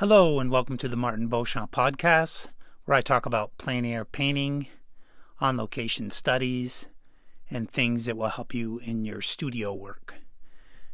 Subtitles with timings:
[0.00, 2.48] Hello, and welcome to the Martin Beauchamp podcast,
[2.84, 4.66] where I talk about plein air painting,
[5.40, 6.88] on location studies,
[7.50, 10.16] and things that will help you in your studio work.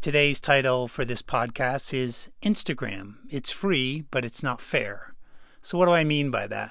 [0.00, 3.16] Today's title for this podcast is Instagram.
[3.28, 5.12] It's free, but it's not fair.
[5.60, 6.70] So, what do I mean by that?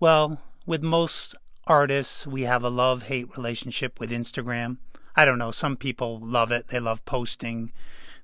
[0.00, 1.34] Well, with most
[1.66, 4.78] artists, we have a love hate relationship with Instagram.
[5.14, 7.72] I don't know, some people love it, they love posting,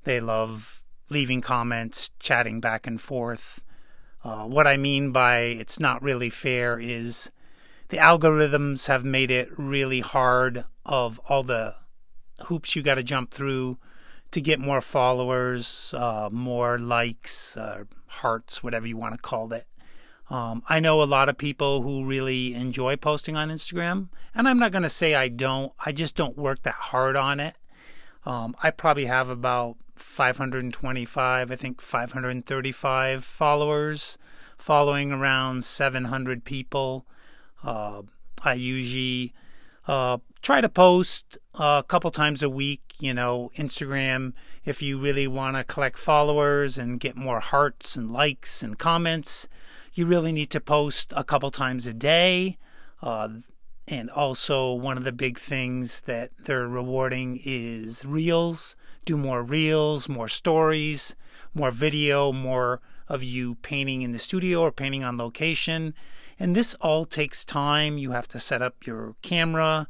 [0.05, 3.61] they love leaving comments, chatting back and forth.
[4.25, 7.31] Uh, what I mean by it's not really fair is
[7.89, 11.75] the algorithms have made it really hard of all the
[12.45, 13.79] hoops you got to jump through
[14.31, 19.67] to get more followers, uh, more likes, uh, hearts, whatever you want to call it.
[20.31, 24.59] Um, I know a lot of people who really enjoy posting on Instagram, and I'm
[24.59, 25.73] not going to say I don't.
[25.85, 27.57] I just don't work that hard on it.
[28.27, 34.19] Um, I probably have about 525, I think 535 followers,
[34.57, 37.07] following around 700 people.
[37.63, 38.03] Uh,
[38.43, 39.33] I usually
[39.87, 42.83] uh, try to post a couple times a week.
[43.01, 44.33] You know, Instagram,
[44.65, 49.49] if you really want to collect followers and get more hearts and likes and comments,
[49.95, 52.59] you really need to post a couple times a day.
[53.01, 53.29] Uh,
[53.89, 58.77] and also, one of the big things that they're rewarding is reels.
[59.07, 61.17] Do more reels, more stories,
[61.55, 65.95] more video, more of you painting in the studio or painting on location.
[66.39, 67.97] And this all takes time.
[67.97, 69.89] You have to set up your camera,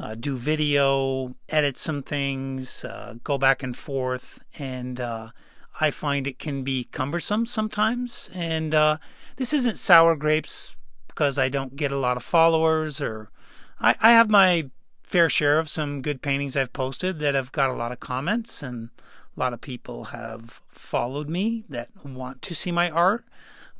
[0.00, 4.40] uh, do video, edit some things, uh, go back and forth.
[4.58, 5.28] And uh,
[5.80, 8.30] I find it can be cumbersome sometimes.
[8.34, 8.98] And uh,
[9.36, 10.74] this isn't sour grapes
[11.18, 13.28] because I don't get a lot of followers or
[13.80, 14.70] I, I have my
[15.02, 18.62] fair share of some good paintings I've posted that have got a lot of comments
[18.62, 18.90] and
[19.36, 23.24] a lot of people have followed me that want to see my art.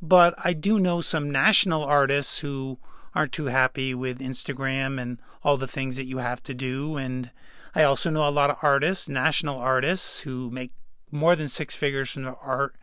[0.01, 2.77] But I do know some national artists who
[3.15, 6.97] aren't too happy with Instagram and all the things that you have to do.
[6.97, 7.31] And
[7.73, 10.73] I also know a lot of artists, national artists, who make
[11.09, 12.75] more than six figures from their art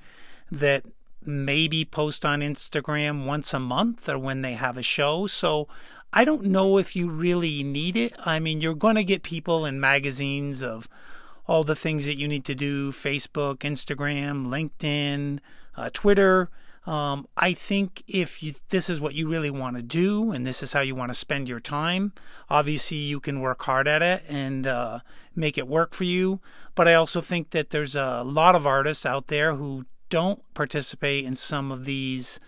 [0.50, 0.83] that
[1.27, 5.27] maybe post on Instagram once a month or when they have a show.
[5.27, 5.69] So
[6.13, 8.15] I don't know if you really need it.
[8.25, 10.89] I mean, you're going to get people in magazines of
[11.47, 15.41] all the things that you need to do Facebook, Instagram, LinkedIn,
[15.77, 16.51] uh, Twitter.
[16.87, 20.63] Um, I think if you, this is what you really want to do and this
[20.63, 22.13] is how you want to spend your time,
[22.49, 25.01] obviously you can work hard at it and uh,
[25.35, 26.41] make it work for you.
[26.77, 31.25] But I also think that there's a lot of artists out there who don't participate
[31.25, 32.41] in some of these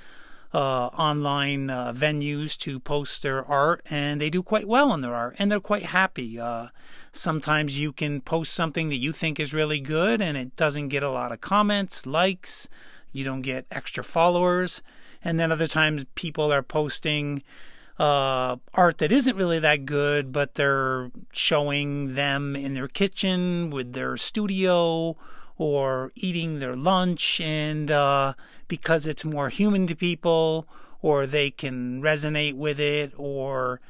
[0.55, 5.15] uh, online uh, venues to post their art, and they do quite well in their
[5.15, 6.41] art, and they're quite happy.
[6.41, 6.69] Uh,
[7.13, 11.03] sometimes you can post something that you think is really good, and it doesn't get
[11.03, 12.69] a lot of comments, likes,
[13.13, 14.83] you don't get extra followers,
[15.23, 17.43] and then other times people are posting
[17.99, 23.93] uh, art that isn't really that good, but they're showing them in their kitchen with
[23.93, 25.17] their studio
[25.59, 28.33] or eating their lunch, and uh,
[28.69, 30.67] because it's more human to people,
[31.03, 33.81] or they can resonate with it, or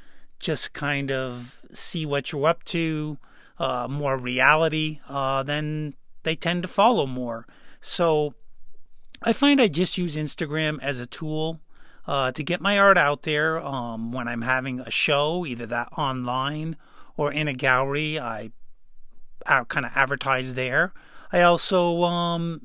[0.40, 3.18] just kind of see what you're up to,
[3.58, 7.46] uh, more reality, uh, then they tend to follow more.
[7.80, 8.34] So
[9.22, 11.60] I find I just use Instagram as a tool
[12.06, 13.60] uh, to get my art out there.
[13.60, 16.76] Um, when I'm having a show, either that online
[17.16, 18.52] or in a gallery, I,
[19.44, 20.92] I kind of advertise there.
[21.32, 22.62] I also um,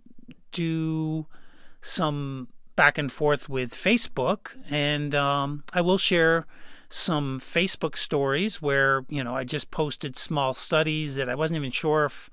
[0.52, 1.28] do
[1.82, 6.46] some back and forth with Facebook, and um, I will share
[6.90, 11.72] some Facebook stories where you know I just posted small studies that I wasn't even
[11.72, 12.30] sure if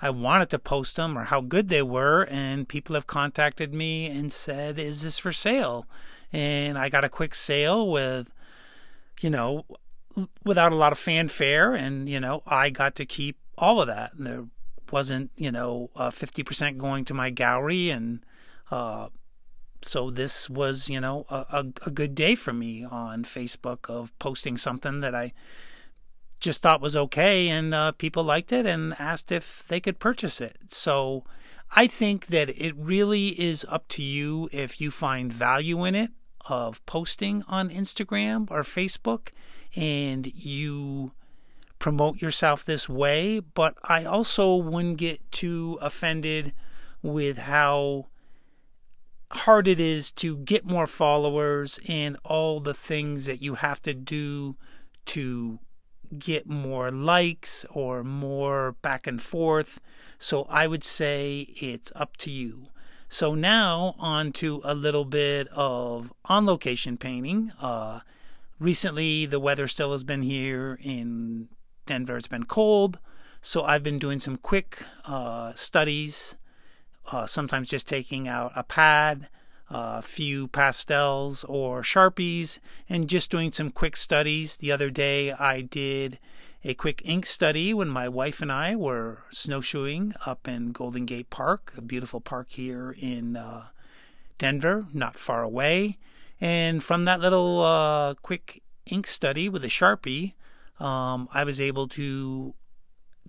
[0.00, 4.06] I wanted to post them or how good they were, and people have contacted me
[4.06, 5.86] and said, "Is this for sale?"
[6.32, 8.30] And I got a quick sale with,
[9.20, 9.66] you know,
[10.44, 14.14] without a lot of fanfare, and you know I got to keep all of that.
[14.14, 14.44] And there
[14.92, 18.24] wasn't you know uh, fifty uh, percent going to my gallery, and
[18.70, 19.08] uh,
[19.82, 24.16] so this was you know a, a, a good day for me on Facebook of
[24.18, 25.32] posting something that I
[26.40, 30.40] just thought was okay, and uh, people liked it and asked if they could purchase
[30.40, 30.58] it.
[30.68, 31.24] So
[31.74, 36.10] I think that it really is up to you if you find value in it
[36.46, 39.28] of posting on Instagram or Facebook
[39.74, 41.12] and you
[41.82, 46.52] promote yourself this way, but I also wouldn't get too offended
[47.02, 48.06] with how
[49.32, 53.92] hard it is to get more followers and all the things that you have to
[53.94, 54.54] do
[55.06, 55.58] to
[56.16, 59.80] get more likes or more back and forth.
[60.20, 62.68] So I would say it's up to you.
[63.08, 67.50] So now on to a little bit of on location painting.
[67.60, 68.00] Uh,
[68.60, 71.48] recently, the weather still has been here in
[71.86, 72.16] Denver.
[72.16, 72.98] It's been cold.
[73.40, 76.36] So I've been doing some quick uh, studies,
[77.10, 79.28] uh, sometimes just taking out a pad,
[79.68, 84.56] a few pastels or sharpies, and just doing some quick studies.
[84.56, 86.20] The other day I did
[86.64, 91.30] a quick ink study when my wife and I were snowshoeing up in Golden Gate
[91.30, 93.66] Park, a beautiful park here in uh,
[94.38, 95.98] Denver, not far away.
[96.40, 100.34] And from that little uh, quick ink study with a Sharpie,
[100.82, 102.54] um, I was able to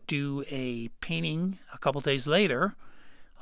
[0.08, 2.76] do a painting a couple days later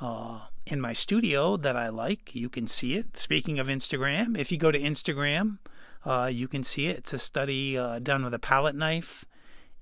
[0.00, 2.34] uh, in my studio that I like.
[2.34, 3.16] You can see it.
[3.16, 5.58] Speaking of Instagram, if you go to Instagram,
[6.04, 6.98] uh, you can see it.
[6.98, 9.24] It's a study uh, done with a palette knife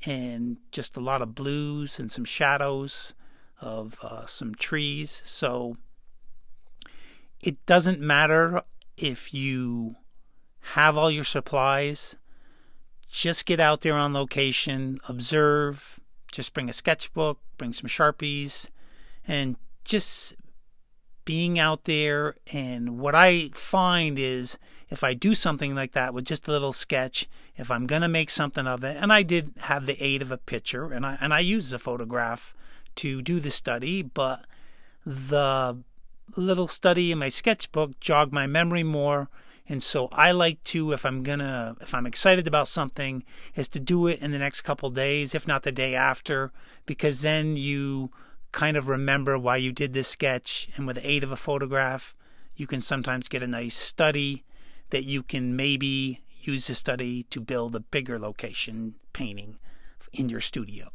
[0.07, 3.15] and just a lot of blues and some shadows
[3.61, 5.23] of uh, some trees.
[5.25, 5.77] So
[7.43, 8.63] it doesn't matter
[8.97, 9.97] if you
[10.75, 12.17] have all your supplies.
[13.11, 15.99] Just get out there on location, observe,
[16.31, 18.69] just bring a sketchbook, bring some Sharpies,
[19.27, 20.35] and just
[21.25, 22.37] being out there.
[22.53, 24.59] And what I find is
[24.91, 28.09] if I do something like that with just a little sketch, if I'm going to
[28.09, 31.19] make something of it, and I did have the aid of a picture, and I,
[31.21, 32.55] and I used a photograph
[32.97, 34.45] to do the study, but
[35.05, 35.79] the
[36.37, 39.29] little study in my sketchbook jogged my memory more
[39.71, 43.23] and so I like to, if I'm gonna, if I'm excited about something,
[43.55, 46.51] is to do it in the next couple days, if not the day after,
[46.87, 48.11] because then you
[48.51, 50.69] kind of remember why you did this sketch.
[50.75, 52.17] And with the aid of a photograph,
[52.57, 54.43] you can sometimes get a nice study
[54.91, 59.61] that you can maybe use the study to build a bigger location painting
[60.13, 60.91] in your studio.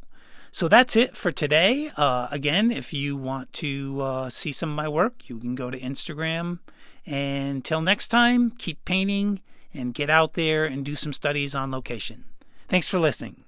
[0.51, 1.91] So that's it for today.
[1.95, 5.71] Uh, again, if you want to uh, see some of my work, you can go
[5.71, 6.59] to Instagram
[7.05, 9.41] and until next time, keep painting
[9.73, 12.25] and get out there and do some studies on location.
[12.67, 13.44] Thanks for listening.